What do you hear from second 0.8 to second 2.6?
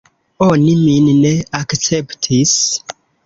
min ne akceptis.